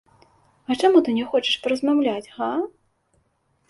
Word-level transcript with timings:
А 0.69 0.77
чаму 0.81 1.03
ты 1.09 1.15
не 1.19 1.25
хочаш 1.33 1.61
паразмаўляць, 1.69 2.33
га?! 2.37 2.53